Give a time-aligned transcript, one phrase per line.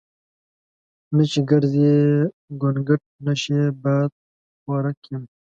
[1.15, 1.89] نه چې ګرزي
[2.61, 5.23] ګونګټ نشي بادخورک یم.